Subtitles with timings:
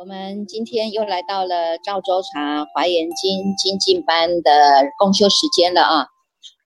[0.00, 4.50] 我们今天又来到了赵州茶华严经精进班的
[4.98, 6.06] 共修时间了啊！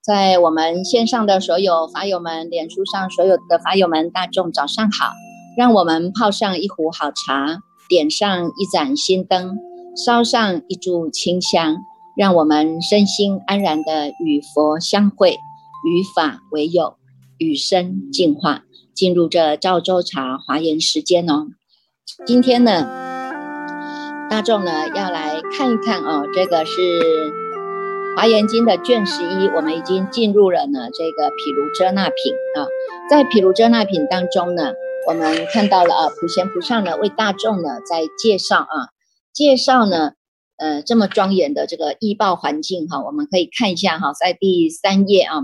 [0.06, 5.10] 在我们线上的所有法友们，脸书上所有的法友们，大众早上好！
[5.59, 9.59] 让我们泡上一壶好茶，点上一盏心灯，
[9.96, 11.78] 烧上一炷清香，
[12.16, 16.98] 让我们身心安然的与佛相会，与法为友，
[17.38, 18.62] 与生进化，
[18.95, 21.48] 进入这赵州茶华严时间哦。
[22.24, 23.03] 今天呢？
[24.34, 26.73] 大众呢要来看一看哦，这个是
[28.16, 32.66] 《华严经》的卷十一，我们已经进入了呢这个毗卢遮那品啊，
[33.09, 34.73] 在毗卢遮那品当中呢，
[35.06, 38.91] 我们看到了啊，普贤菩萨呢为大众呢在介绍啊，
[39.33, 40.15] 介绍呢
[40.56, 45.42] 呃这么庄严的这个医报环境哈，我们可以看一下哈，在第三页啊，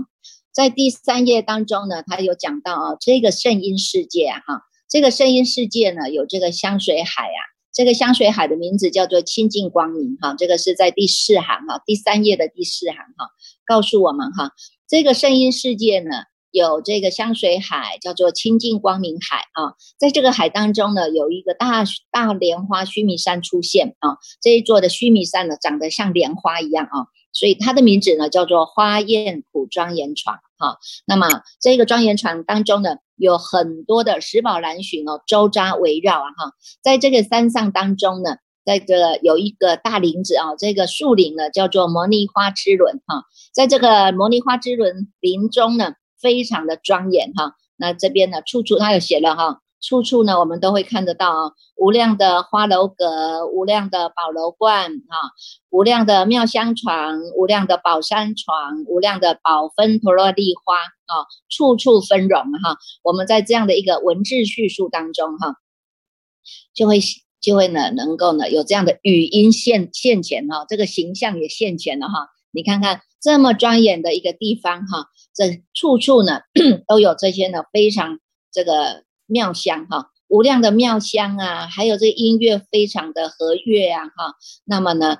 [0.51, 7.50] 在第三页当中呢，他有讲到啊，这个圣音世界哈，这个圣音世界呢有这个香水海啊。
[7.73, 13.29] 这个香水海的名字叫做清净光明，哈，这个是在第四行哈，第三页的第四行哈，
[13.65, 14.51] 告诉我们哈，
[14.87, 16.11] 这个声音世界呢，
[16.51, 32.97] 有这个香水海，叫做清净光明海啊，在这个海当中呢，有一个大大莲花须弥山出现啊，这一座的须弥山呢，长得像莲花一样啊，所以它的名字呢，叫做花艳普庄严床哈，那么这个庄严床当中呢。
[33.21, 49.61] 有很多的石宝蓝寻哦，周扎围绕啊哈，在这个山上当中呢，在这有一个大林子啊，这个树林呢叫做摩尼花之轮哈，在这个摩尼花之轮林中呢，非常的庄严哈，那这边呢处处他有写了哈。
[49.81, 55.15] 处处呢，我们都会看得到啊，无量的花楼阁，无量的宝楼观啊，
[55.71, 62.77] 无量的妙香床，无量的宝山床，无量的宝芬陀罗丽花啊，处处纷荣哈。
[63.03, 65.55] 我们在这样的一个文字叙述当中哈，
[66.75, 66.99] 就会
[67.41, 72.29] 就会呢，能够呢有这样的语音现现前哈，这个形象也现前了哈。
[72.51, 76.41] 你看看这么庄严的一个地方哈，这处处呢
[76.87, 78.19] 都有这些呢非常
[78.51, 79.03] 这个。
[79.31, 85.19] 妙香哈，无量的妙香啊，还有这音乐非常的和悦啊哈，那么呢，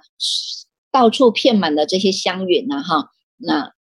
[0.92, 3.72] 到处遍满了这些香云呐哈，那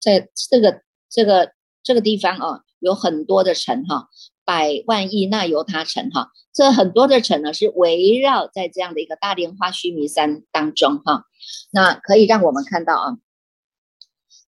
[0.00, 1.52] 在这个这个
[1.82, 4.08] 这个地方哦，有很多的城哈，
[4.44, 11.24] 百万亿那由他城哈，这很多的城呢是围绕在这样的一个大莲花须弥山当中哈，
[11.72, 13.18] 那可以让我们看到啊，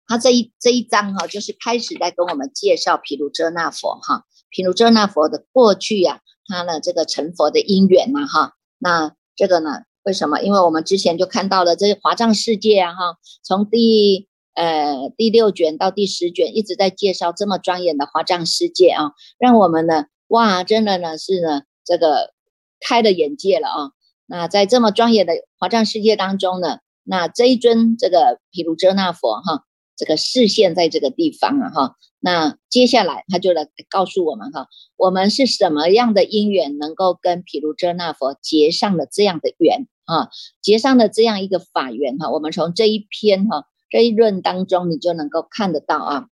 [0.05, 4.25] 他这一这一章哈，就是开始在跟我们介绍毗卢遮那佛哈。
[4.51, 9.71] 毗卢遮那佛的过去呀，他的这个成佛的因缘呐哈，那这个呢
[10.03, 10.41] 为什么？
[10.41, 22.33] 因为我们之前就看到了这华藏世界啊哈，从第呃第六卷到第十卷一直在介绍这么庄严的华藏世界啊，让我们呢哇真的呢是呢这个
[22.79, 23.91] 开了眼界了啊。
[24.25, 29.63] 那在这么庄严的华藏世界当中呢，那这一尊这个毗卢遮那佛哈。
[30.01, 34.65] 这个视线在这个地方啊，哈，那接下来他就来告诉我们哈，
[34.97, 40.29] 我们是什么样的因缘能够跟毗卢遮那佛结上了这样的缘啊，
[40.59, 46.25] 结上了这样一个法缘哈，我们从这一篇哈这一论当中，你就能够看得到啊。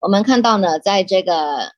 [0.00, 1.70] 我们看到呢，在这个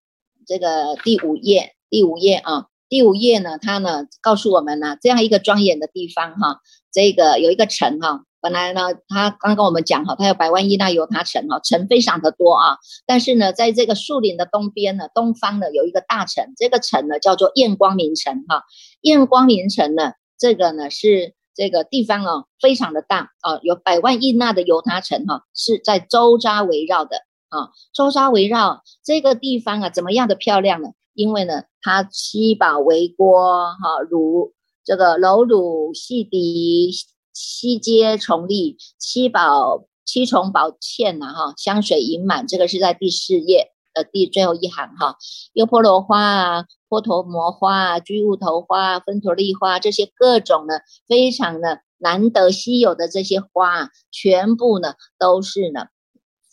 [0.47, 6.61] 这个第五页，第五页啊，第五页呢，它呢告诉我们呢，这样一个庄严的地方哈，
[6.91, 8.25] 这个有一个城哈。
[8.43, 12.77] 本来呢，他刚跟我们讲哈，他有百万亿那由他城哈，城非常的多啊。
[13.07, 18.65] 但是呢，在这个树林的东边呢，东方呢有一个大城，这个城呢叫做燕光明城哈。
[19.03, 30.89] 燕光明城呢，这个呢是这个地方哦，非常的大啊，有百万亿那的由他城哈，是在周匝围绕的啊，周匝围绕这个地方啊，怎么样的漂亮呢？
[31.15, 34.53] 因为呢，它七宝围锅哈，如
[34.85, 36.91] 这个楼乳细笛。
[37.33, 45.17] 七阶重立，七宝七重宝嵌呐哈，香水盈满，这个是在第四页的第最后一行哈。
[45.53, 55.87] 优婆罗花啊，波陀摩花啊，居物头花啊、芬陀利花，这些各种呢，非常的难得稀有的这些花啊，全部呢都是呢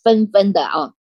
[0.02, 0.94] 纷纷的啊，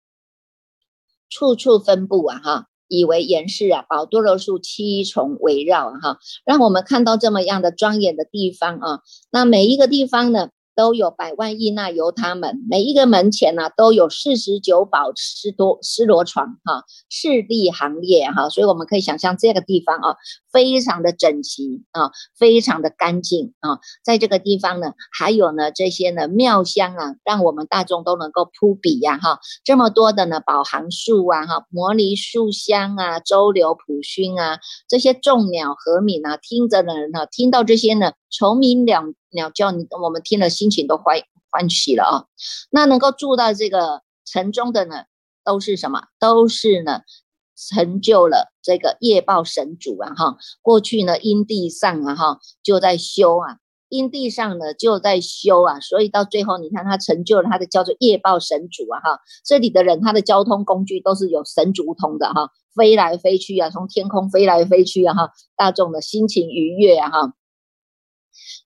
[1.28, 2.66] 处处分布啊哈。
[2.88, 9.00] 以为严氏啊，宝多罗树七重围绕哈，让我们看到这么样的庄严的地方啊。
[9.30, 10.48] 那每一个地方呢，
[10.78, 20.14] 都有百万亿那由他们，每一个门前呢都有四十九宝施多施罗床哈，势力行列哈，所以我们可以想象这个地方啊，
[20.52, 38.12] 非常的整齐啊，非常的干净啊，在这个地方呢，还有呢这些呢妙香啊，让我们大众都能够扑鼻呀哈，这么多的呢宝行树啊哈，摩尼树香啊，周流普熏啊，这些众鸟和鸣啊，听着的人呢，听到这些呢。
[38.30, 41.20] 虫鸣鸟鸟叫，你我们听了心情都欢
[41.50, 42.24] 欢喜了啊！
[42.70, 45.04] 那能够住到这个城中的呢，
[45.44, 46.02] 都是什么？
[46.18, 47.00] 都是呢，
[47.56, 50.14] 成就了这个夜报神主啊！
[50.14, 53.56] 哈，过去呢，因地上啊，哈，就在修啊，
[53.88, 59.00] 因地上呢就在修啊，所以到最后，你看他成就了他的叫做夜报神主啊！
[59.00, 65.14] 哈，这里的人他的交通工具都是有神足通的哈，飞来飞去啊，从天空飞来飞去啊！
[65.14, 67.08] 哈，大众的心情愉悦啊！
[67.08, 67.32] 哈。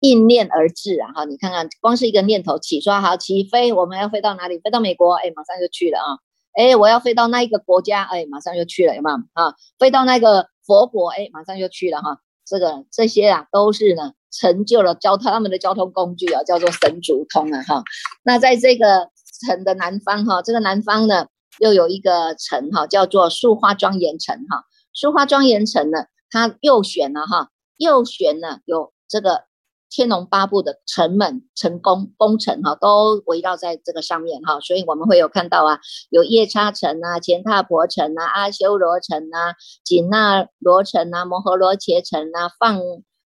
[0.01, 1.13] 应念而至啊！
[1.13, 4.57] 哈，你看看，光是一个念头起，说好起飞，我们要飞到哪里？
[4.57, 6.17] 飞到美国，哎，马上就去了啊！
[6.53, 9.53] 哎，我要飞到那一个国家，哎，马上就去了，有没有啊？
[9.77, 12.17] 飞到那个佛国，哎，马上就去了哈！
[12.47, 17.61] 这个这些啊，都是呢，成就了交他们的交通工具啊，叫做神足通啊！
[17.61, 17.83] 哈，
[18.23, 19.11] 那在这个
[19.45, 21.27] 城的南方哈，这个南方呢，
[21.59, 24.63] 又有一个城哈，叫做树花庄严城哈。
[24.95, 29.43] 树花庄严城呢，它右选了哈，右选呢有这个。
[29.91, 35.79] 天龙八部的城门、成功工程哈，都围绕在这个上面哈，所以我们会有看到啊，
[36.09, 39.53] 有夜叉城啊、乾闼婆城啊、阿修罗城啊、
[39.83, 42.79] 紧那罗城啊、摩诃罗伽城啊、梵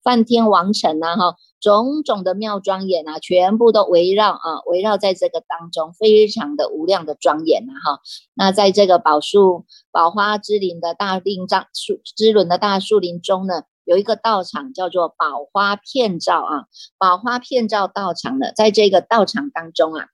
[0.04, 8.02] 梵天王城啊哈，种种的妙庄严啊，全部都围绕啊，围绕在这个当中，非常的无量的庄严呐哈。
[8.34, 13.64] 那在这个宝树宝花之林的大令藏树之轮的大树林中呢。
[13.90, 16.66] 有一个道场叫做宝花片照啊，
[17.00, 20.10] 宝花片照道场的，在这个道场当中啊，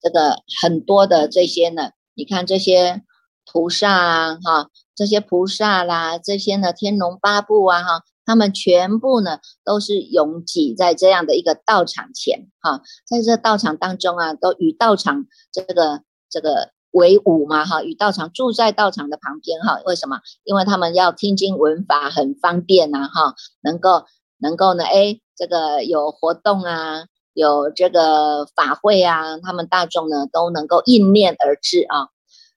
[0.00, 3.02] 这个很多的这些呢，你看这些
[3.44, 16.00] 菩萨啊，哈，这些菩萨啦，这些呢天龙八部啊，哈，他们全部呢都是拥挤在这样的一个道场前，哈，在这道场当中啊，都与道场这个
[16.30, 16.72] 这个。
[16.92, 20.20] 为伍嘛哈，与道场住在道场的旁边哈，为什么？
[20.44, 24.04] 因为他们要听经闻法很方便呐哈，能够
[24.38, 27.04] 能够呢哎，这个有活动啊，
[27.34, 32.08] 有这个法会啊，他们大众呢都能够应念而至啊。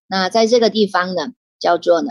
[0.06, 2.10] 那在这个地方呢，叫做呢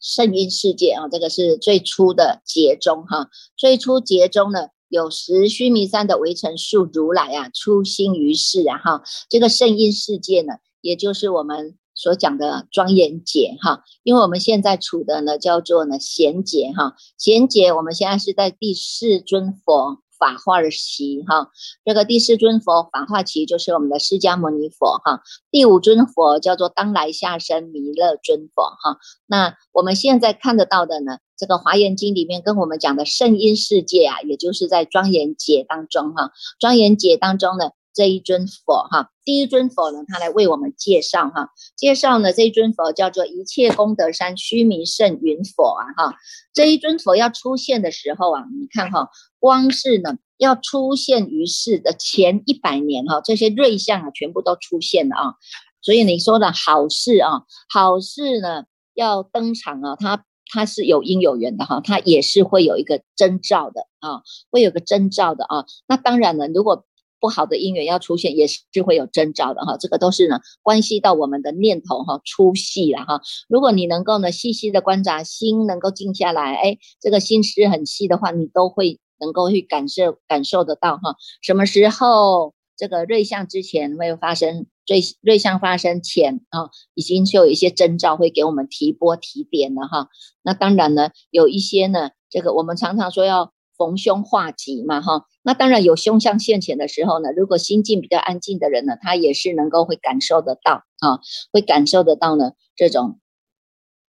[0.00, 10.54] 圣音世界啊，这个是最初的劫中哈，最初劫中呢有时须弥山的围城树如来啊，出心于世啊哈，这个圣音世界呢。
[10.84, 21.50] 也就是我们所讲的庄严劫哈，因为我们现在处的呢叫做呢贤劫哈，贤劫我们现在是在第四尊佛法化期哈，
[21.86, 37.70] 这个第四尊佛法化期就是我们的释迦牟尼佛哈，第五尊佛叫做当来下生弥勒尊佛哈，那我们现在看得到的呢，这个华严经里面跟我们讲的圣音世界啊，也就是在庄严劫当中哈，庄严劫当中呢。
[37.94, 46.16] 这一尊佛哈，第一尊佛呢，他来为我们介绍哈，介绍呢这一尊佛叫做一切功德山须弥圣云佛啊哈，
[46.52, 55.34] 这一尊佛要出现的时候啊，你看哈，光是呢要出现于世的前一百年哈，这些瑞相啊全部都出现了啊，
[55.80, 58.64] 所以你说的好事啊，好事呢
[58.94, 66.84] 要登场啊，它它是有因有缘的哈，它也是会有一个征兆的啊，会有个征兆的啊，那当然了，如果
[67.24, 69.78] 不好的因缘要出现，也是会有征兆的哈。
[69.78, 73.22] 这个都是呢，关系到我们的念头哈出戏了哈。
[73.48, 81.16] 如果你能够呢细细的观察，心能够静下来，哎，这个心思很细的话，你都会能够去感受感受得到哈。
[81.40, 90.08] 什么时候这个瑞相之前会发生瑞瑞相发生前啊，已经就有一些征兆会给我们提波提点了哈。
[90.42, 93.54] 那当然呢，有一些呢，这个我们常常说要。
[93.76, 101.20] 逢凶化吉嘛，哈，那当然有凶相现前的时候呢，如果心境比较安静的人呢，他也是能够会感受得到啊，
[101.52, 103.18] 会感受得到呢这种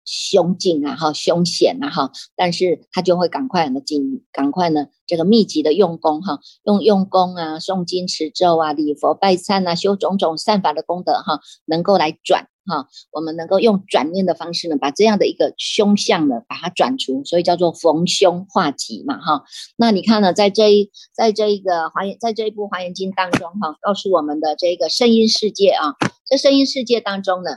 [0.05, 12.48] 凶境啊，哈，凶险啊，哈，但是他就会赶快呢，紧，赶快呢这个密集的用功哈，用用功啊，诵经持咒啊，礼佛拜忏啊，修种种善法的功德哈，能够来转。
[12.63, 19.43] 哈，我们能够用转念的方式呢，把这样的一个凶相呢，把它转除，所以叫做逢凶化吉嘛，哈。
[19.77, 25.96] 那你看呢，在这一在这一个华严，在这一部华严经当中，哈，告诉我们的这个声音世界啊，
[26.29, 27.50] 在声音世界当中呢，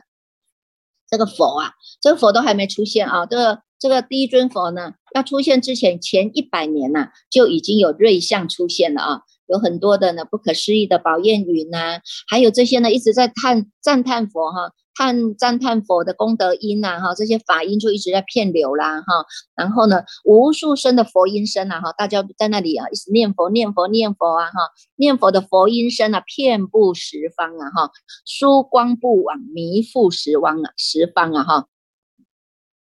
[1.15, 1.71] 这个佛啊，
[2.03, 14.73] 这个佛都还没出现啊，这个这个第一尊佛呢，要出现之前前一百年呐，就已经有瑞相出现了啊，有很多的呢不可思议的宝焰云呐，还有这些呢一直在叹赞叹佛哈。
[14.95, 24.53] 叹赞叹佛的功德音呐，哈，这些法音就一直在片流啦，哈，然后呢，无数声的佛音声啊，哈，大家在那里啊，一直念佛念佛念佛啊，哈，
[24.97, 27.91] 念佛的佛音声啊，遍布十方啊，哈，
[28.25, 31.67] 疏光不往，弥覆十方啊，十方啊，哈，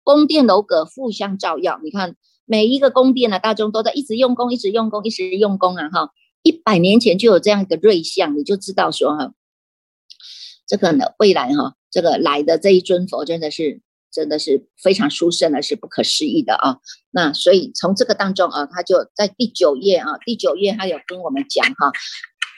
[0.02, 6.10] 宫殿楼阁互相照耀，你看每一个宫殿呢，大众都在一直用功，一直用功，一直用功啊，哈，
[6.42, 9.32] 一百年前就有这样一个瑞相，你就知道说哈，
[10.70, 11.74] 这个呢，未来哈。
[11.90, 16.78] 这个来的这一尊佛真的是真的是非常殊胜的，是不可思议的啊！
[17.10, 21.90] 那所以从这个当中啊，他就在第九页啊，第九页他有跟我们讲哈，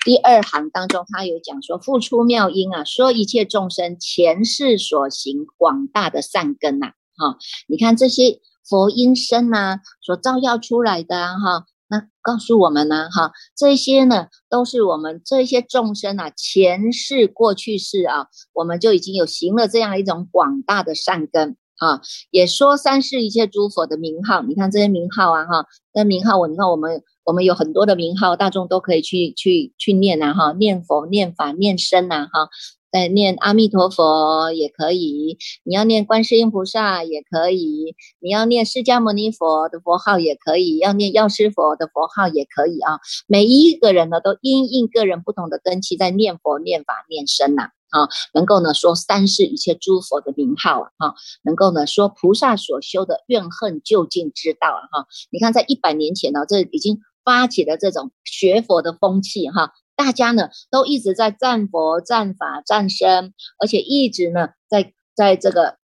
[0.05, 7.39] 第二行当中他有讲说，复出妙音啊，说一切众生前世所行广大的善根呐，哈，
[7.69, 8.39] 你看这些
[8.69, 11.65] 佛音声呐，所照耀出来的哈。
[11.93, 22.01] 那告诉我们呢，哈，这些呢都是我们这些众生啊，前世、过去世啊，我们就已经有行了这样一种广大的善根啊。
[22.31, 32.49] 也说三世一切诸佛的名号，你看这些名号啊，哈，那名号我你看我们我们有很多的名号，大众都可以去去去念呐，哈，念佛、念法、念身呐，哈。
[32.93, 43.01] 在念阿弥陀佛也可以，你要念观世音菩萨也可以，你要念释迦牟尼佛的佛号也可以，要念药师佛的佛号也可以啊。
[43.27, 55.07] 每一个人呢，都因应个人不同的根器，在念佛、念法、念身呐，啊，能够呢说三世一切诸佛的名号啊，能够呢说菩萨所修的怨恨究竟之道啊，哈。
[55.31, 59.73] 你看，在一百年前呢，这已经发起了这种学佛的风气哈。
[60.05, 65.77] 大家呢都一直在赞佛、赞法、赞身，而且一直呢在在这个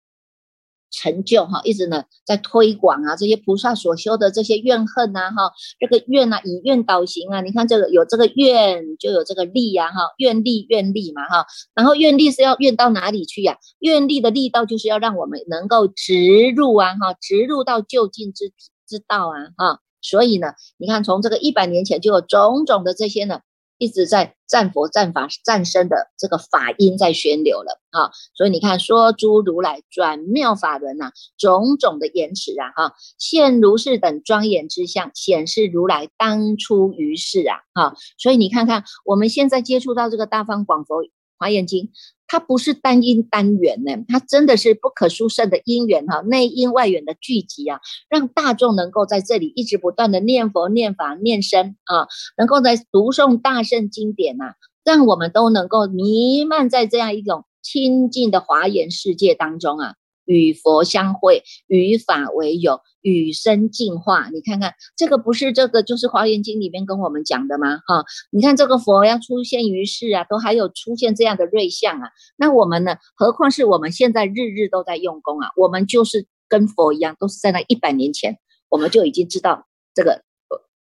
[0.91, 13.59] 成就哈，一直呢在推广啊这些菩萨所修的这些怨恨呐哈，这个怨啊以怨导行啊，你看这个有这个怨就有这个力呀哈，愿力愿力嘛哈，然后愿力是要愿到哪里去呀？
[13.81, 18.51] 愿力的力道就是要让我们能够直入啊哈，直入到就近之
[18.89, 23.41] 之道啊哈，所以呢，你看从这个一百年前就有种种的这些呢。
[23.79, 41.03] 一直在战佛、战法、战身的这个法音在旋流了啊，所以你看，说诸如来转妙法轮呐，种种的言辞啊，哈，现如是等庄严之相，显示如来当初于世啊，哈，所以你看看，我们现在接触到这个大方广佛
[41.39, 41.91] 华严经。
[42.29, 54.55] 它不是单因单缘呢，它真的是不可疏胜的因缘哈，内因外缘的聚集啊，让大众能够在这里一直不断的念佛、念法、念僧啊，能够在读诵大圣经典呐，
[54.85, 59.95] 让我们都能够弥漫在这样一种清净的华严世界当中啊。
[60.27, 64.29] 与佛相会，与法为友，与生进化。
[64.29, 67.79] 你看看这个，不是这个，就是《华严经》里面跟我们讲的吗？
[67.87, 72.11] 哈，你看这个佛要出现于世啊，都还有出现这样的瑞相啊。
[72.37, 72.97] 那我们呢？
[73.15, 75.49] 何况是我们现在日日都在用功啊？
[75.57, 78.37] 我们就是跟佛一样，都是在那一百年前，
[78.69, 80.23] 我们就已经知道这个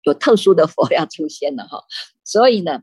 [0.03, 1.83] 有特殊的佛要出现了哈。
[2.23, 2.81] 所以呢，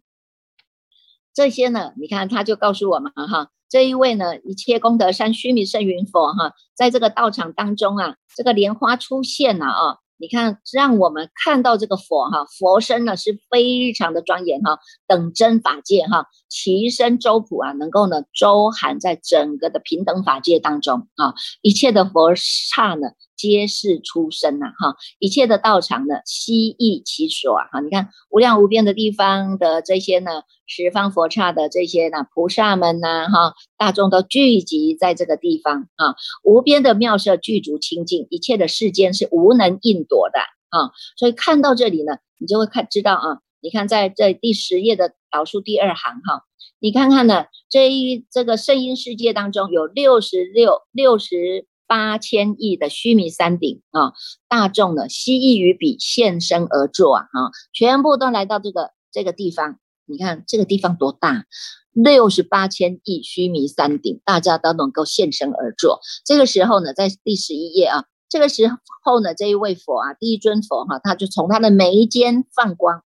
[1.35, 3.49] 这些呢，你看他就告诉我们哈。
[3.69, 23.09] 这一位呢，一切功德山须弥圣云佛哈，在这个道场当中啊，这个莲花出现了啊，你看，让我们看到这个佛哈，佛身呢是非常的庄严哈，等真法界哈，其身周普啊，能够呢周含在整个的平等法界当中啊，一切的佛刹呢。
[23.43, 24.95] 皆是出生呐，哈！
[25.19, 27.81] 一切的道场呢，悉意其所啊，哈！
[27.81, 40.39] 你看无量无边的地方的这些呢，十方佛刹的这些呢，菩萨们呐，哈，大众都聚集在这个地方啊，无边的妙色具足清净，一切的世间是无能应躲的
[40.71, 40.93] 啊！
[41.19, 46.45] 所以看到这里呢，你就会看知道啊，你看在这第十页的导数第二行哈，
[46.79, 51.67] 你看看呢，这一这个圣音世界当中有六十六六十。
[51.93, 54.15] 八千亿的须弥山顶啊，
[54.49, 57.29] 大众呢悉意于彼现身而坐啊，
[57.75, 59.79] 全部都来到这个这个地方。
[60.07, 61.45] 你看这个地方多大？
[61.93, 66.01] 六十八千亿须弥山顶，大家都能够现身而坐。
[66.25, 68.71] 这个时候呢，在第十一页啊，这个时
[69.03, 73.03] 候呢，这一位佛啊，第一尊佛哈，他就从他的眉间放光。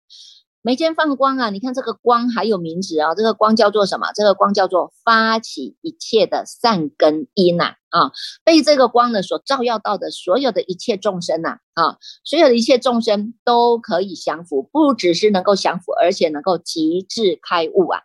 [0.63, 1.51] 眉间放光啊！
[1.51, 4.13] 你看这个光还有名字啊，这个光叫做什么？
[4.15, 8.13] 这个光叫做发起一切的善根因呐啊！
[8.45, 18.01] 被这个光呢所照耀到的所有的一切众生呐啊，所有的一切众生都可以降伏，不只是能够降伏，而且能够极致开悟啊！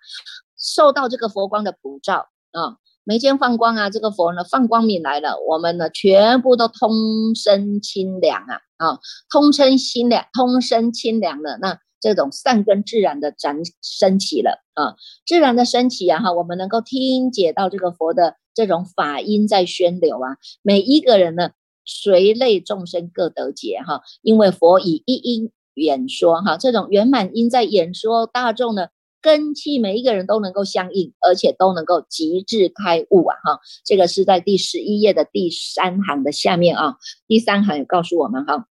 [0.58, 9.00] 受到这个佛光的普照啊，眉间放光啊，这个佛呢放光明来了，我们呢全部都通身清凉啊啊，
[9.30, 14.96] 通身清凉，通身清凉了，那这种善根自然的展升起了啊，
[15.28, 21.52] 自然的升起啊哈，我们能够听解到这个佛的这种法音在宣流啊，每一个人呢
[21.86, 28.88] 随类众生各得解哈，因为佛以一音演说哈，这种圆满音在演说大众呢。
[29.22, 33.36] 根器每一个人都能够相应，而且都能够极致开悟啊！
[33.44, 36.98] 哈，这个是在第十一页的第三行的下面啊。
[37.28, 38.68] 第三行也告诉我们哈，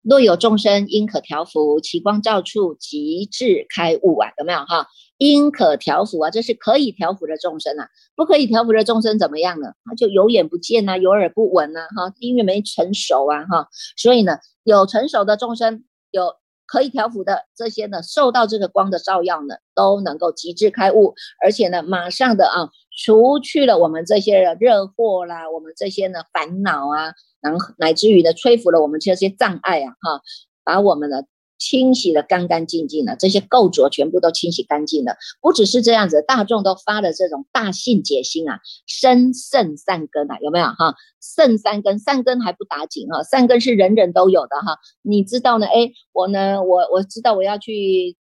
[0.00, 4.86] 若有众生因可调伏，其光照处极致开悟啊，有没有哈？
[5.30, 9.72] 因可调伏啊，这是可以调伏的众生啊，不可以调伏的众生怎么样呢？
[9.84, 16.34] 他就有眼不见呐，有耳不闻呐，哈，因为没成熟啊，哈，所以呢，有成熟的众生有。
[16.64, 21.14] 可以调伏的这些呢，受到这个光的照耀呢，都能够极致开悟，
[21.44, 22.70] 而且呢，马上的啊，
[23.04, 27.12] 除去了我们这些热惑啦，我们这些呢烦恼啊，
[27.42, 30.22] 然后乃至于呢，摧伏了我们这些障碍啊，哈，
[30.64, 31.26] 把我们的。
[31.62, 35.14] 清洗的干干净净的，这些垢浊全部都清洗干净了。
[35.40, 40.96] 不只是这样子，大众都发了这种大信解心啊，生圣善根啊，有没有哈？
[41.20, 44.76] 圣三根，善根还不打紧哈，善根是人人都有的哈。
[45.02, 45.66] 你知道呢？
[45.68, 48.16] 哎，我呢，我我知道我要去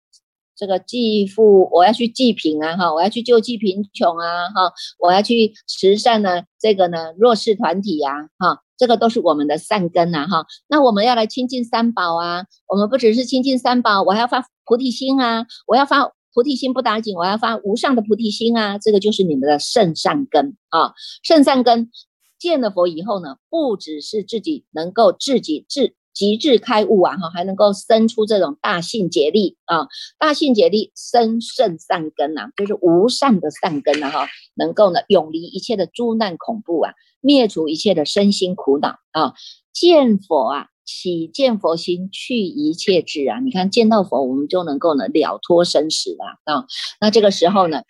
[0.56, 8.62] 这个济富，我要去济贫啊哈，我要去救济贫穷啊哈，我要去慈善呢，这个呢弱势团体呀哈。
[8.82, 10.48] 这个都是我们的善根呐，哈。
[10.68, 12.46] 那我们要来亲近三宝啊。
[12.68, 15.46] 我们不只是亲近三宝，我还要发菩提心啊。
[15.68, 18.80] 我要发菩提心不打紧，我要发无上的菩提心啊。
[18.80, 20.94] 这个就是你们的圣善根啊。
[21.22, 21.92] 圣善根
[22.40, 29.88] 见了佛以后呢，不只是自己能够自己自极致开悟啊，哈，还能够生出这种大性解力啊。
[30.20, 36.94] 大性解力生圣善根呐，就是无善的善根呐，哈，能够呢永离一切的诸难恐怖啊。
[37.24, 39.34] 灭除一切的身心苦恼啊！
[39.72, 43.40] 见佛啊，起见佛心，去一切智啊！
[43.40, 46.66] 你看见到佛，我们就能够呢了脱生死了啊！
[47.00, 47.84] 那这个时候呢，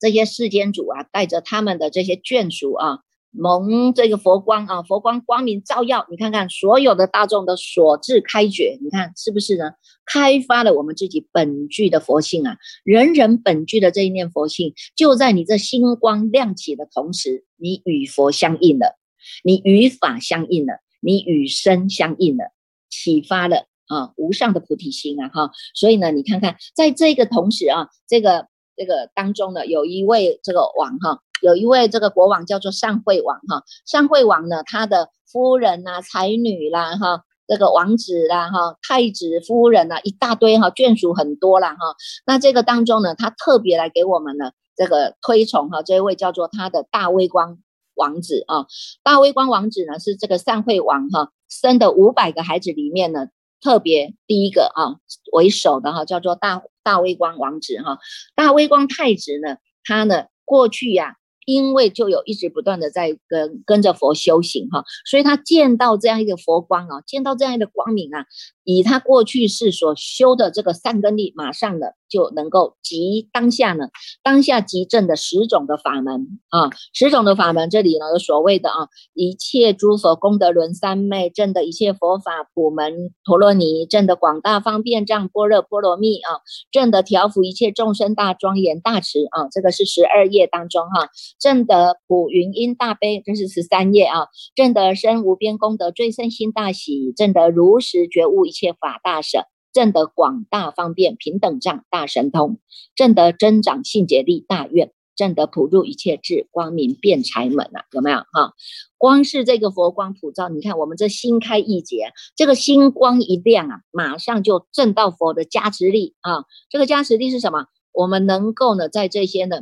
[0.00, 2.98] 这些世间主啊，带着他们的这些眷属啊。
[3.30, 9.72] 蒙这个佛光啊，佛光光明照耀，你看看所有的大众的所智开觉，你看是不是呢？
[10.04, 18.96] 开发了我们自己本具的佛性啊，人人本具的这一念佛性，就在你这星光亮起的同时，你与佛相应了，
[19.44, 22.52] 你与法相应了，你与身相应了，
[22.88, 28.48] 启发了啊无上的菩提心啊哈，所以呢，你看看在这个同时啊，这个
[28.80, 31.20] 这个当中呢，有一位这个王哈。
[31.42, 41.96] 有一位这个国王叫做善惠王哈，善惠王呢，他的夫人呐、才女啦哈，这个王子啦哈、太子夫人呐，一大堆哈，眷属很多啦哈。
[42.26, 47.56] 那这个当中呢，他特别来给我们呢这个推崇哈，这一位叫做他的大微光
[47.94, 48.66] 王子啊，
[49.02, 53.28] 大微光王子呢是这个善惠王哈生的五百个孩子里面呢
[53.62, 55.00] 特别第一个啊
[55.32, 57.98] 为首的哈，叫做大大微光王子哈，
[58.34, 61.16] 大微光太子呢，他呢过去呀。
[61.46, 68.24] 因为就有一直不断的在跟跟着佛修行哈，所以他见到这样一个佛光啊，见到这样一个光明啊，
[68.70, 71.94] 以他过去世所修的这个善根力，马上的。
[72.10, 73.88] 就能够集当下呢，
[74.24, 99.46] 当下集正的十种的法门啊，十种的法门，这里呢所谓的啊，一切诸佛功德轮三昧正的一切佛法普门陀罗尼正的广大方便藏般若波罗蜜啊，正的调伏一切众生大庄严大慈啊，这个是十二页当中哈，正的普云音大悲，这是十三页啊，正的生无边功德最胜心大喜，正的如实觉悟一切切法大舍。
[99.72, 102.58] 正得广大方便平等障大神通，
[102.96, 108.54] 正得增长性解力大愿，正得普入一切智光明辩才门啊，有没有哈？
[108.98, 116.46] 光是这个佛光普照，你看我们这心开一劫，这个星光一亮啊，马上就证到佛的加持力啊。
[116.68, 117.66] 这个加持力是什么？
[117.92, 119.60] 我们能够呢，在这些呢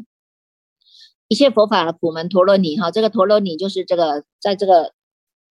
[1.29, 4.95] 一切佛法的普门陀罗尼哈，这个陀罗尼就是这个在这个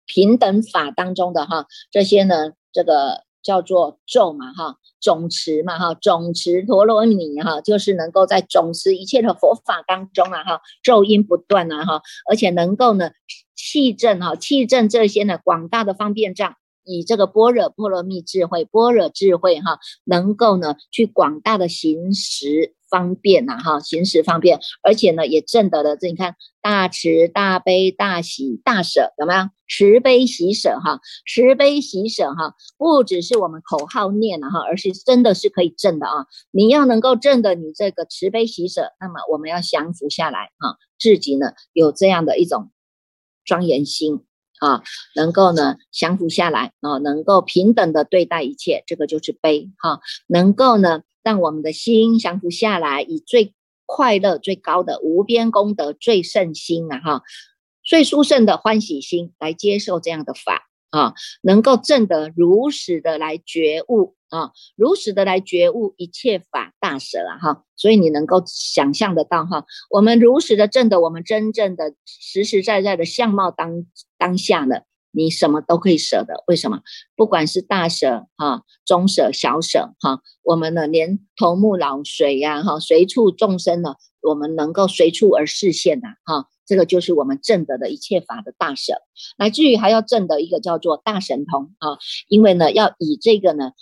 [0.05, 3.25] 平等法当中的哈，这些呢这个。
[3.43, 13.11] 叫做咒嘛哈，总持嘛哈，总持陀罗尼哈，就是能够在总持一切的佛法当中啊哈，咒音不断啊哈，而且能够呢
[13.55, 29.49] 气正哈，气正这些呢广大的方便障，以这个般若波罗蜜智慧，般若智慧哈，能够呢去广大的行识方便呐哈，行识方便，而且呢也证得了这你看大慈大悲大喜大舍有没有？
[29.75, 36.27] 慈悲喜舍哈，慈悲喜舍哈，不只是我们口号念了哈，而是真的是可以证的啊。
[36.51, 42.71] 你要能够证的你这个慈悲喜舍，那么我们要降服下来啊，自己呢有这样的一种
[43.47, 44.21] 庄严心
[44.61, 44.83] 啊，
[45.17, 53.55] 能够呢降服下来啊，能够平等的对待一切，这个就是悲哈，能够呢让我们的心降服下来，以最
[53.87, 57.23] 快乐最高的无边功德最胜心啊哈。
[57.93, 73.85] 最殊胜的欢喜心来接受这样的法啊，能够证得如实的来觉悟啊，如实的来觉悟一切法大舍啊哈，所以你能够想象得到哈，我们如实的证得我们真正的实实在在的相貌当
[74.17, 74.77] 当下呢，
[75.11, 76.81] 你什么都可以舍的，为什么？
[77.15, 86.49] 不管是大舍哈、中舍、小舍哈，我们呢连头目老随呀哈，随处众生呢，我们能够随处而视现呐哈。
[86.73, 88.97] 这个就是我们证得的一切法的大神，
[89.37, 93.73] 乃至于还要证得一个叫做大神通啊，因为呢，要以这个呢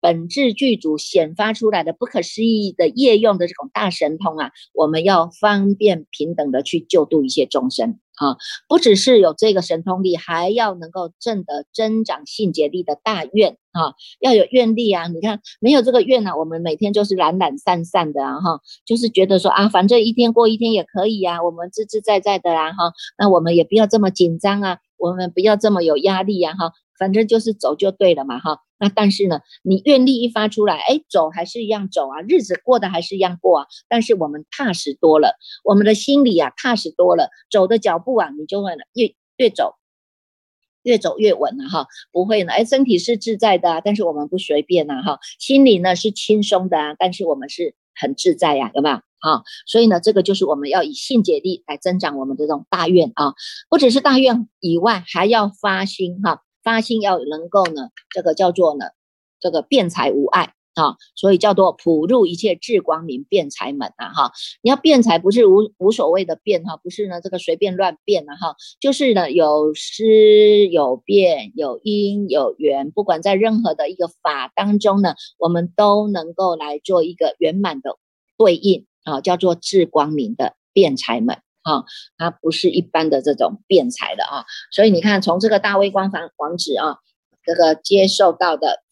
[0.00, 7.98] 本质具足显发出来的不可思议的业用的这种大神通啊，我们要方便平等的去救度一些众生。
[8.16, 15.06] 啊，不只是有这个神通力，还要能够证得增长性解力的大愿啊，要有愿力啊！
[15.06, 26.72] 你看，没有这个愿呢，我们每天就是懒懒散散的啊，哈，就是觉得说啊，反正一天过一天也可以呀，我们自自在在的啦，哈，那我们也不要这么紧张啊，我们不要这么有压力呀，哈。
[26.98, 28.60] 反正就是走就对了嘛，哈。
[28.78, 33.66] 那但是呢，你愿力一发出来，哎，走还是一样走啊，日子过得还是一样过啊。
[33.88, 39.76] 但是我们踏实多了，我们的心里啊踏实多了，走的脚步啊，你就会越越走
[40.82, 41.86] 越走越稳了哈。
[42.12, 45.18] 不会呢，哎，身体是自在的啊，但是我们不随便呐，哈。
[45.38, 48.96] 心里呢是轻松的啊，但是我们是很自在呀，有没有？
[48.96, 53.32] 啊，所以呢，这个就是我们要以信解力来增长我们这种大愿啊，
[53.70, 56.42] 不只是大愿以外，还要发心哈。
[56.66, 58.86] 发心要能够呢，这个叫做呢，
[59.38, 64.32] 这个辩才无碍啊，所以叫做普入一切智光明辩才门啊哈。
[64.62, 77.96] 你要辩才不是无无所谓的辩哈，不是呢这个随便乱辩啊哈，就是呢有师有辩有因有缘，不管在任何的一个法当中呢，我们都能够来做一个圆满的
[78.36, 81.38] 对应啊，叫做智光明的辩才门。
[81.66, 81.82] 啊，
[82.16, 86.98] 它不是一般的这种辩才的啊，所以你看，从这个大微光房王子啊，
[87.44, 88.84] 这个接受到的，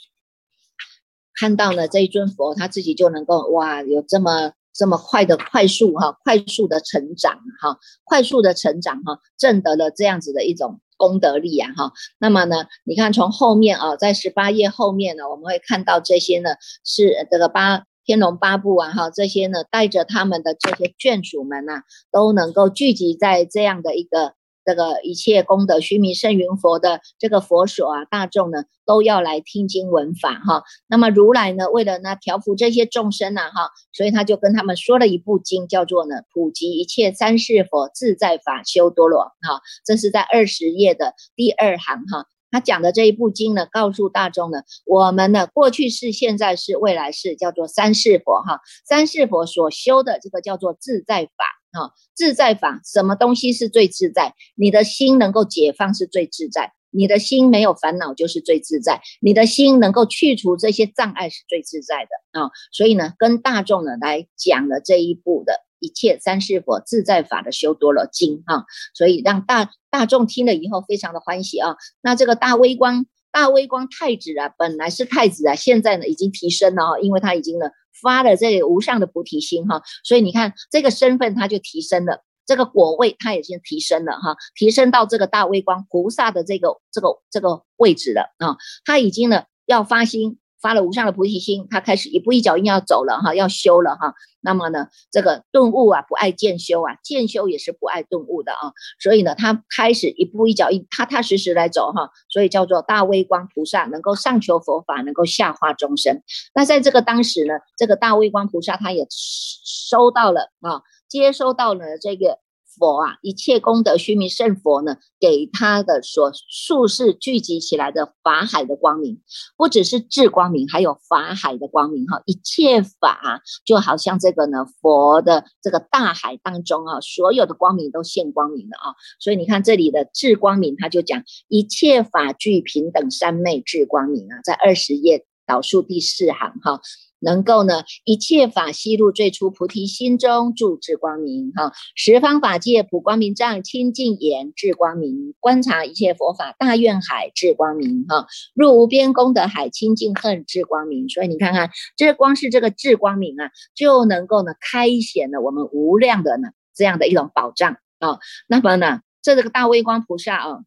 [1.35, 11.93] 看到呢这一尊佛，他自己就能够哇，有这么这么快的快速哈，快速的成长哈，快速的成长哈，证得了这样子的一种功德力啊哈。
[12.19, 17.85] 那么呢，你看从后面啊，在十八页后面呢，我们会看到这些呢是这个八。
[18.05, 30.65] 天龙八部啊，哈，这些呢，带着他们的这些眷属们呐，都能够聚集在这样的一个这个一切功德须弥圣云佛的这个佛所啊，大众呢都要来听经闻法哈。
[30.87, 39.61] 那么如来呢，为了呢调伏这些众生呐，哈，所以他就跟他们说了一部经，叫做呢普及一切三世佛自在法修多罗哈。
[39.85, 42.27] 这是在二十页的第二行哈。
[42.55, 48.61] 他讲的这一部经呢，告诉大众呢，我们的过去是、现在是、未来是，叫做三世佛哈。
[48.87, 51.33] 三世佛所修的这个叫做自在法
[51.73, 54.35] 啊，自在法，什么东西是最自在？
[54.55, 62.51] 你的心能够解放是最自在，你的心没有烦恼就是最自在，你的心能够去除这些障碍是最自在的啊。
[62.71, 65.55] 所以呢，跟大众呢来讲了这一部的。
[65.85, 71.77] 一切三世佛自在法的修多了经哈，所以让大大众听了以后非常的欢喜啊。
[72.01, 77.67] 那这个大微光大微光太子啊，本来是太子啊，现在呢已经提升了哈，因为他已经呢
[78.03, 90.39] 发了这个无上的菩提心哈，所以你看这个身份他就提升了，这个果位他已经提升了哈，提升到这个大微光菩萨的这个这个这个位置了啊，他已经呢要发心。
[90.65, 94.15] 发了无上的菩提心，他开始一步一脚印要走了哈，要修了哈。
[94.41, 98.73] 那么呢，这个顿悟啊，不爱渐修啊，渐修也是不爱顿悟的啊。
[98.99, 102.09] 所以呢，他开始一步一脚印，踏踏实实来走哈。
[102.31, 106.23] 所以叫做大微光菩萨，能够上求佛法，能够下化众生。
[106.55, 112.39] 那在这个当时呢，这个大微光菩萨他也收到了啊，接收到了这个。
[112.79, 119.21] 佛啊，一切功德须弥圣佛呢，给他的所术士聚集起来的法海的光明，
[119.57, 122.23] 不只是智光明，还有法海的光明哈。
[122.27, 128.95] 一切法就好像这个呢，佛的这个大海当中啊，所有的光明都现光明了啊。
[129.21, 136.81] 所以你看这里的智光明，他就讲一切法具平等三昧智光明啊，在二十页导数第四行哈。
[137.25, 141.51] 能够呢，一切法悉入最初菩提心中，住智光明。
[141.53, 148.05] 哈，十方法界普光明藏，清净眼智光明，观察一切佛法大愿海智光明。
[148.07, 151.09] 哈，入无边功德海，清净恨智光明。
[151.09, 158.19] 所以你看看，这光是这个智光明啊，就能够呢，开显了我们无量的呢这样的一种宝藏啊。
[158.47, 160.59] 那么呢，这个大威光菩萨啊。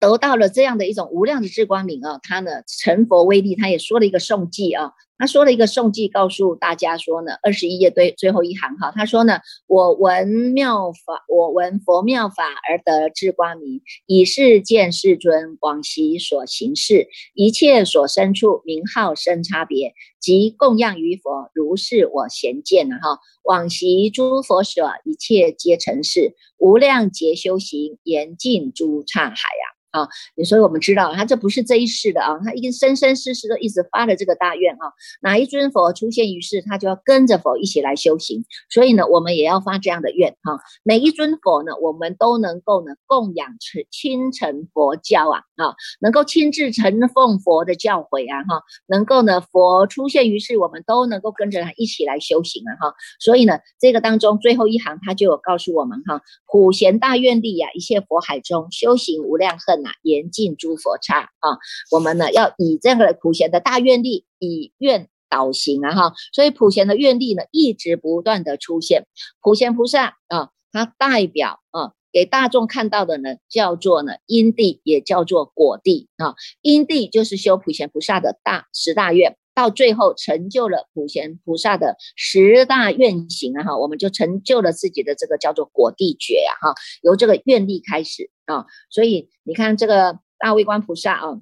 [0.00, 29.74] 得到了这样的一种无量的智光明啊，他呢成佛威力，他也说了一个颂记啊，他说了一个颂记，告诉大家说呢，二十一页对最后一行哈，他说呢，我闻妙法，我闻佛妙法而得智光明，以是见世尊广习所行事，一切所生处名号生差别，即供养于佛，如是我贤见了哈，往昔诸佛所一切皆成事，无量劫修行，严禁诸刹海呀。
[29.90, 30.06] 啊，
[30.44, 38.44] 所以我们知道他这不是这一世的啊，他一生生世世都一直发了这个大愿啊，哪一尊佛出现于世，他就要跟着佛一起来修行。
[38.70, 52.94] 所以呢，我们也要发这样的愿哈，每一尊佛呢，我们都能够呢供养成亲承佛教啊啊，能够亲自承奉佛的教诲啊哈，能够呢佛出现于世，我们都能够跟着他一起来修行啊哈。
[53.20, 59.90] 所以呢，这个当中最后一行他就有告诉我们哈，普贤大愿力呀，一切佛海中修行无量恨呐。
[60.02, 61.58] 严禁诸佛刹啊！
[61.90, 66.14] 我们呢要以这样的普贤的大愿力，以愿导行啊哈！
[66.32, 69.06] 所以普贤的愿力呢，一直不断的出现。
[69.40, 76.34] 普贤菩萨啊，它代表啊，给大众看到的呢，叫做呢因地，也叫做果地啊。
[76.62, 79.36] 因地就是修普贤菩萨的大十大愿。
[79.54, 91.40] 到最后成就了普贤菩萨的十大愿行啊哈，我们就成就了自己的这个叫做果地觉呀哈，由这个愿力开始啊，所以你看这个大威观菩萨啊，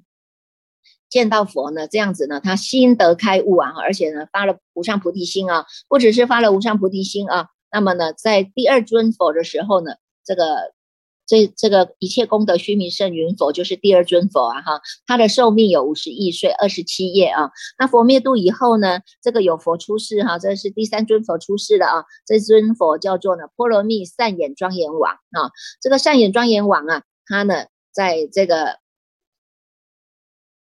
[1.09, 9.93] 见到佛呢这样子呢，他心得开悟啊，而且呢发了无上菩提心啊，不只是发了无上菩提心啊，那么呢在第二尊佛的时候呢，
[10.25, 10.73] 这个。
[11.29, 17.51] 这这个一切功德须弥圣云佛就是第二尊佛啊哈，他的寿命有五十亿岁，二十七夜啊。
[17.77, 22.05] 那佛灭度以后呢，这个有佛出世哈，这是第三尊佛出世了啊。
[22.25, 28.77] 这尊佛叫做呢波罗蜜善眼庄严王啊，这个善眼庄严王啊，他呢在这个。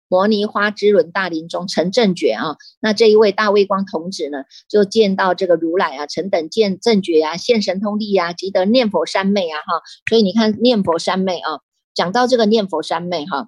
[0.09, 9.81] 摩尼花之轮大林中成正觉啊，那这一位大威光童子呢，就见到这个如来啊，成等见正觉啊，现神通力啊，即得念佛三昧啊哈。
[10.09, 11.59] 所以你看念佛三昧啊，
[11.93, 13.47] 讲到这个念佛三昧哈，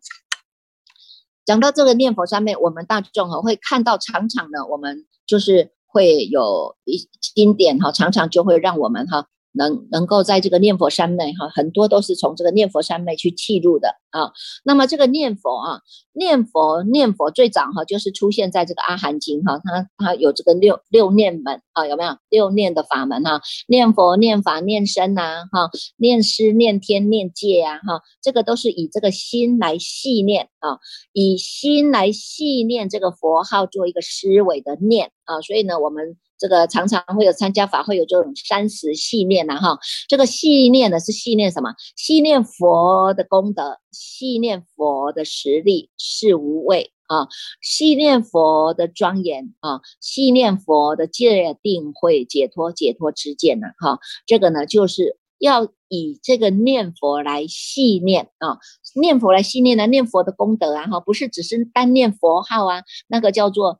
[1.45, 9.27] 讲到这个念佛三昧，我们大众哈会看到常常呢，我们就是会有一经典哈，常常就会让我们哈。
[9.53, 14.31] 能能够在这个念佛三昧哈，很多都是从这个念佛三昧去契入的啊。
[14.63, 15.81] 那么这个念佛啊，
[16.13, 23.41] 念佛念佛最早哈，就是出现在这个阿含经哈，它它有这个六六念门啊，有没有六念的法门哈？
[23.67, 30.79] 念佛、念法、念身呐哈，念师、念天、念戒呀哈，这个都是以这个心来细念啊，
[31.13, 36.17] 以心来细念这个佛号做一个思维的念啊，所以呢，我们。
[36.41, 39.77] 这个常常会有参加法会有这种三十系念呐哈，
[40.09, 41.75] 这个系念呢是系念什么？
[41.95, 47.27] 系念佛的功德，系念佛的实力是无畏啊，
[47.61, 58.57] 系念佛的庄严啊，系念佛的界定会解脱解脱之见呐哈，这个呢就是要以这个念佛来系念啊，
[58.99, 63.79] 念佛来系念呢，念佛的功德啊哈，不是只是单念佛号啊，那个叫做。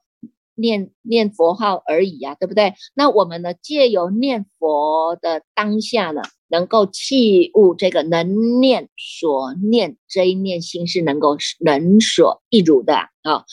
[0.55, 2.73] 念念佛号而已啊，对不对？
[2.93, 13.45] 那我们呢，借由念佛的当下呢，能够弃悟这个能念所念这一念心是能够能所一如的啊，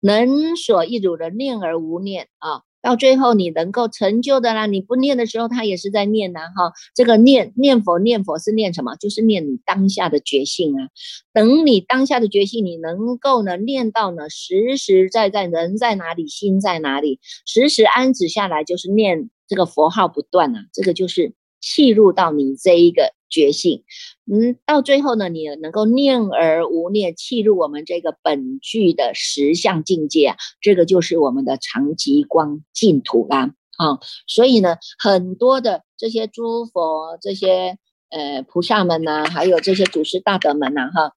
[0.00, 2.62] 能所一如的念而无念啊。
[2.84, 6.70] 到最后你能够成就的啦，你不念的时候，他也是在念呐，哈。
[6.94, 8.94] 这个念念佛念佛是念什么？
[8.96, 10.88] 就是念你当下的觉性啊。
[11.32, 20.66] 等你当下的觉性，你能够呢念到呢实实在在人在哪里，心在哪里，时时安止下来，就是念这个佛号不断啊。
[20.74, 21.32] 这个就是
[21.64, 23.14] 契入到你这一个。
[23.30, 23.82] 觉性，
[24.30, 33.98] 嗯，到最后呢，你能够念而无念，契入我们这个本具的实相境界啊，这个就是我们的常极光净土啦啊。
[34.28, 37.76] 所以呢，很多的这些诸佛、这些
[38.10, 41.14] 呃菩萨们呐，还有这些祖师大德们呐，哈，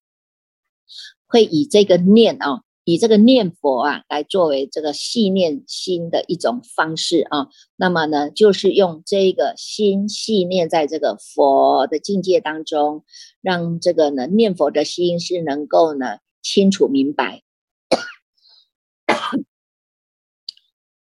[1.27, 2.63] 会以这个念啊。
[2.89, 13.04] 以这个念佛啊，来作为这个信念心的一种方式啊，那么呢，就是用这个心，系念在这个佛的境界当中，
[13.41, 17.41] 让这个呢念佛的心是能够呢清楚明白。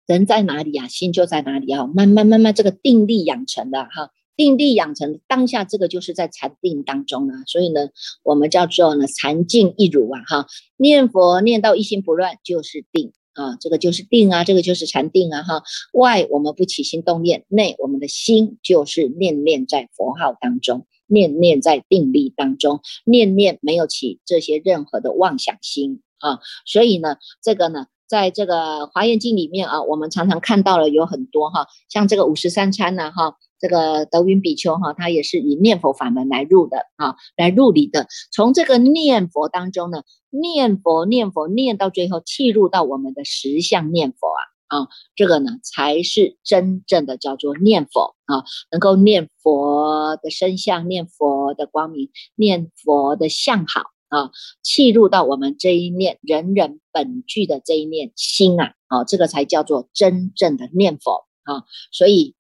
[0.05, 4.11] 人在哪里啊，心就在哪里啊，慢慢慢慢这个定力养成的哈。
[4.37, 7.89] 定力养成当下这个就是在禅定当中啊，所以呢，
[8.23, 10.47] 我们叫做呢禅静一如啊哈，
[10.77, 13.11] 念佛念到一心不乱就是定。
[13.33, 15.61] 啊，这个就是定啊，这个就是禅定啊，哈。
[15.93, 26.39] 外我们不起心动念，内我们的心就是念念在佛号当中，念念在定力当中，念念没有起这些任何的妄想心啊。
[26.65, 33.37] 所以呢，这个呢，在这个华严经里面啊，我们常常看到了有很多哈，像这个五十三参呢，哈。
[33.59, 38.07] 这个德云比丘哈，他也是以念佛法门来入的啊，来入理的。
[38.31, 54.29] 从这个念佛当中呢，念佛念佛念到最后，契入到我们的实相念佛啊啊，这个呢才是真正的叫做念佛啊，能够念佛的身相，念佛的光明，念佛的相好啊，
[54.61, 62.35] 契入到我们这一念人人本具的这一念心啊，啊，这个才叫做真正的念佛啊，所以。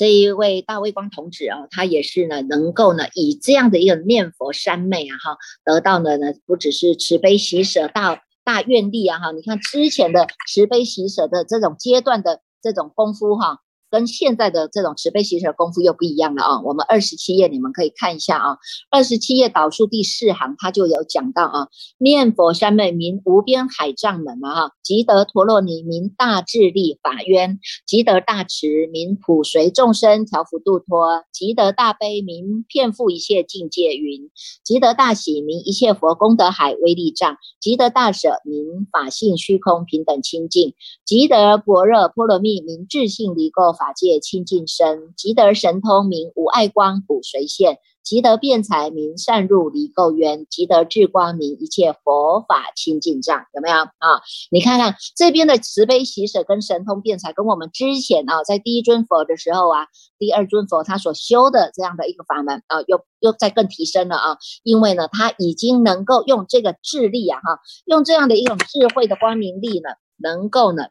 [0.00, 13.58] 这一位大威光同志啊，他也是呢，能够呢以这样的一个念佛三昧啊，哈，得到的呢不只是慈悲喜舍大大愿力啊，哈，你看之前的慈悲喜舍的这种阶段的这种功夫哈。
[13.90, 16.60] 跟现在的这种慈悲喜舍功夫又不一样了啊！
[16.62, 21.66] 我们二十七页你们可以看一下啊，二十七页导数第四行，它就有讲到啊，
[21.98, 34.30] 念佛三昧名无边海藏门嘛哈，即得陀罗尼名大智力法渊，即得大慈名普随众生调伏度脱，即得大悲名遍覆一切境界云，
[34.62, 40.74] 即得大喜名一切佛功德海威力藏，即得大舍名法性虚空平等清净，
[41.04, 43.79] 即得般若波罗蜜名智性离垢。
[43.80, 53.46] 法界清净身，即得神通名无碍光普随现；即得辩才名善入离垢渊；即得智光明一切佛法清净障。
[53.54, 54.20] 有没有啊？
[54.50, 59.86] 你看看这边的慈悲喜舍跟神通辩才，跟我们之前啊，在第一尊佛的时候啊，
[60.18, 64.36] 第二尊佛他所修的这样的一个法门啊，又又在更提升了啊。
[64.62, 69.88] 因为呢，他已经能够用这个智力啊，哈，用这样的一种智慧的光明力呢，
[70.18, 70.84] 能够呢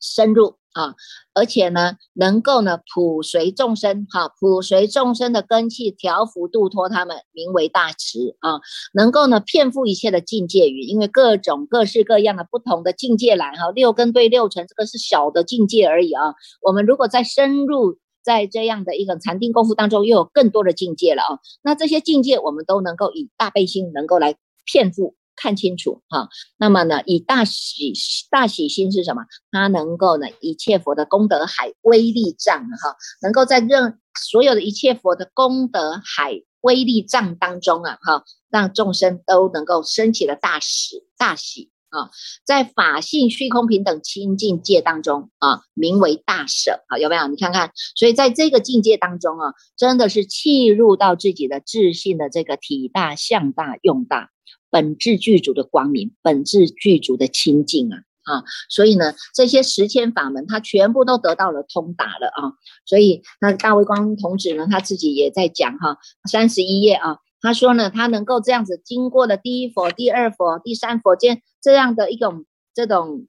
[0.00, 0.56] 深入。
[0.72, 0.94] 啊，
[1.34, 8.60] 而且呢，能够呢普随众生，哈，普随众生的根器，调伏度脱他们，名为大慈啊。
[8.94, 16.34] 能够呢遍覆一切的境界云，因为各种各式各样的不同的境界来哈，六根对六尘，这个是小的境界而已啊。
[16.62, 21.38] 我们如果再深入在这样的一个禅定功夫当中，又有更多的境界了啊。
[21.62, 25.14] 那这些境界，我们都能够以大悲心，能够来骗覆。
[25.40, 27.94] 看清楚哈，那么呢，以大喜
[28.30, 29.22] 大喜心是什么？
[29.50, 33.98] 它能够呢，一切佛的功德海威力藏哈，能够在任
[34.28, 42.10] 所有的一切佛的功德海威力藏当中啊哈，让众生都能够升起了大喜大喜啊，
[42.44, 47.26] 在法性虚空平等清净界当中啊，名为大舍啊，有没有？
[47.28, 54.28] 你看看，所以在这个境界当中啊，真的是契入到自己的自信的这个体大、相大、用大。
[54.70, 58.44] 本质具足的光明，本质具足的清净啊啊！
[58.68, 62.54] 所以呢，这些十千法门，他全部都得到了通达了啊！
[62.86, 65.98] 所以那大威光童子呢，他自己也在讲哈，
[66.30, 73.26] 三十一页啊，他说呢，他能够这样子经过了第一佛、第二佛、第三佛间这样的一种这种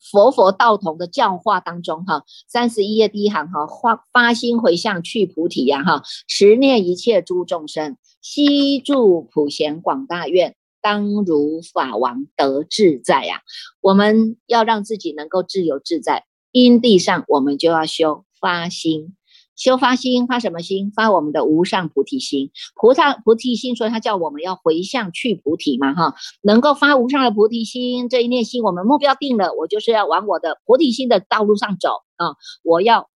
[0.00, 7.96] 佛佛道同的教化当中哈，三十一页第一行哈，发发心回向去菩提呀哈，持念一切诸众生。
[8.20, 13.42] 悉住普贤广大愿，当如法王得自在呀！
[13.80, 19.14] 我们要让自己能够自由自在，因地上我们就要修发心，
[19.58, 20.90] 修发心发什么心？
[20.92, 22.50] 发我们的无上菩提心。
[22.74, 32.36] 菩萨菩提心，所以他叫我们要回向去菩提嘛，哈，能够发无上的菩提心，这一念心，我们目标定了，我就是要往我的菩提心的道路上走啊！
[32.62, 33.10] 我要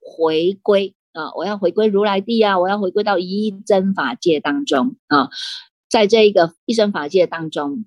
[0.00, 0.94] 回归。
[1.14, 1.32] 啊！
[1.34, 2.60] 我要回归如来地啊！
[2.60, 5.30] 我要回归到一真法界当中啊！
[5.88, 7.86] 在这一个一真法界当中，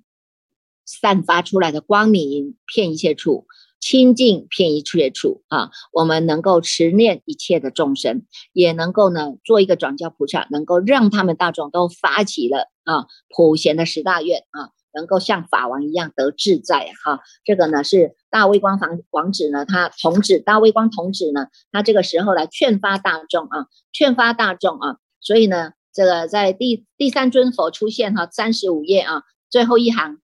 [0.86, 3.46] 散发出来的光明，骗一切处，
[3.82, 5.72] 清净遍一切处啊！
[5.91, 14.70] 我们能够持念一切的众生，也能够呢做一个转教菩萨，能够让他们大众都发起了啊普贤的十大愿啊！
[14.94, 30.17] 能够像法王一样得自在哈，这个呢是大微光房王子呢，他童子大微光童子呢，他这个时候来劝发大众啊，劝发大众啊，所以呢，这个在第第三尊佛出现哈，三十五页啊，最后一行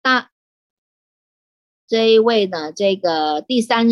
[0.00, 0.30] 大
[1.94, 3.86] 这一位呢，这个第三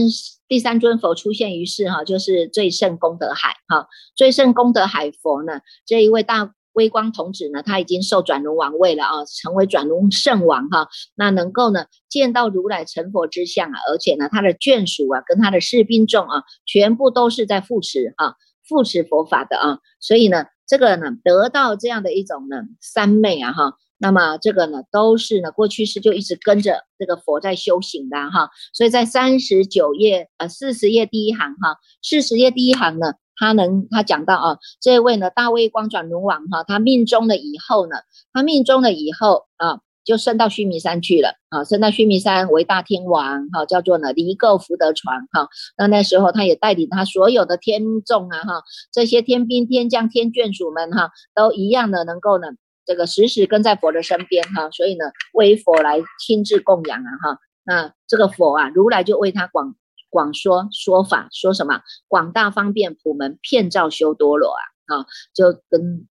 [0.49, 3.87] 第三尊佛出现于世哈，就是最胜功德海哈，
[4.17, 10.89] 最胜功德海佛呢，这一位大微光童子呢，他已经受转轮王位了啊，成为转轮圣王哈。
[11.15, 18.35] 那能够呢见到如来成佛之相啊，而且呢他的眷属啊跟他的士兵众啊，全部都是在扶持啊，
[18.69, 19.79] 扶持佛法的啊。
[20.01, 23.75] 所以呢，这个呢得到这样的一种呢三昧啊哈。
[24.03, 28.51] 那么这个呢都是呢过去是就一直跟着这个佛在修行的哈。
[28.75, 33.15] 所以在三十九页呃四十页第一行哈，四十页第一行呢。
[33.35, 37.97] 他能，他讲到啊，这位呢，大威光转轮王哈，他命中了以后呢，
[38.33, 45.49] 他命中了以后啊，就升到须弥山去了啊，升到须弥山为大天王哈，叫做呢离垢福德船哈。
[45.77, 52.49] 那那时候他也带领他所有的天众啊哈，这些天兵天将天眷属们哈，都一样的能够呢，
[52.85, 57.39] 这个时时跟在佛的身边哈，所以呢，为佛来亲自供养啊哈。
[57.65, 59.75] 那这个佛啊，如来就为他广。
[60.11, 61.81] 广说说法，说什么？
[62.07, 64.61] 广大方便普门遍照修多罗啊，
[64.95, 66.07] 啊，就跟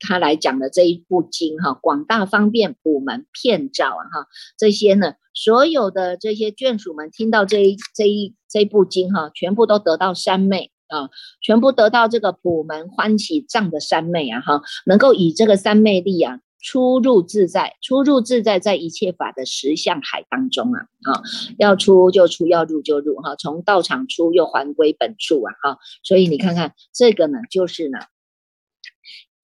[0.00, 4.26] 他来讲的这一部经哈，广大方便普门遍照啊，哈，
[4.58, 11.10] 这些呢，所有的这些眷属们听到这一这一这部经哈，全部都得到三昧啊，
[11.40, 16.40] 全部得到这个普门欢喜藏的三昧啊，哈，能够以这个三昧力啊。
[16.62, 21.22] 出入自在，出入自在，在一切法的实相海当中啊，啊，
[21.58, 27.98] 要出就出，要入就入，哈，从道场出又还归本处啊，哈，所以你看看这个呢，就是呢，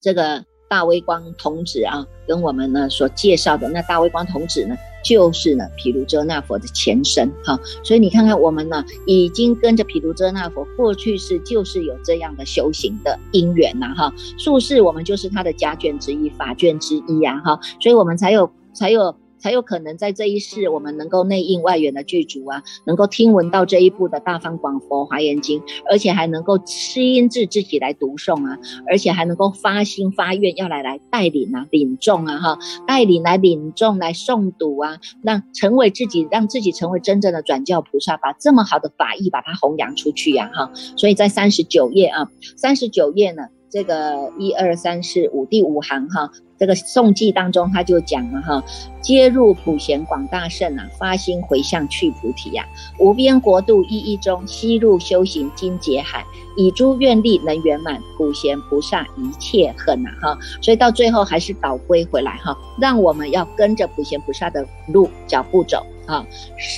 [0.01, 0.45] 这个。
[0.69, 7.59] 大微光童子啊，跟我们呢所介绍的那大微光童子呢，就是呢毗卢遮那佛的前身哈。
[7.83, 14.13] 所以你看看我们呢，已经跟着毗卢遮那佛过去是就是有这样的修行的因缘呐哈。
[14.37, 17.59] 术士我们就是他的家眷之一，法眷之一呀哈。
[17.79, 19.15] 所以我们才有才有。
[19.43, 40.71] 才有可能在这一世，我们能够内应外援的具足啊，能够听闻到这一部的大方广佛华严经，而且还能够吃音自自己来读诵啊，而且还能够发心发愿要来来带领啊，领众啊哈，带领来领众来诵读啊，让成为自己，让自己成为真正的转教菩萨，把这么好的法义把它弘扬出去呀哈。
[40.95, 43.43] 所以在三十九页啊，三十九页呢，
[43.73, 46.29] 这个一二三四五第五行哈。
[46.59, 48.63] 这个颂记当中，他就讲了哈，
[49.01, 52.65] 接入普贤广大圣啊，发心回向去菩提呀，
[52.99, 56.23] 无边国度一一中，悉入修行金劫海，
[56.55, 65.83] 以诸愿力能圆满，普贤菩萨一切恨呐哈，所以到最后还是倒归回来哈，让我们要跟着普贤菩萨的路脚步走。
[66.05, 66.25] 啊，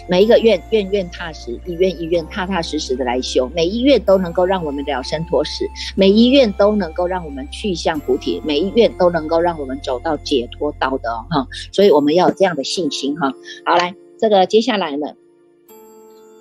[0.08, 5.66] 每一个愿愿愿踏实，一愿一愿踏踏实实的来修，每一愿都能够让我们了生脱死，
[5.96, 13.34] 每一愿都能够让我们去向菩提，每一愿都能够让我们走到解脱道德哈，所以我们要有这样的信心哈。
[13.66, 15.16] 好，来这个接下来呢，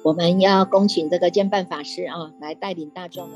[0.02, 3.34] 我们要恭请这个监办法师啊，来带领大众的。